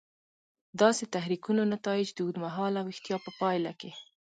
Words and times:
داسې 0.81 1.03
تحریکونو 1.15 1.61
نتایج 1.73 2.07
د 2.13 2.19
اوږد 2.23 2.37
مهاله 2.45 2.79
ویښتیا 2.83 3.17
په 3.25 3.31
پایله 3.39 3.71
کې. 3.79 3.91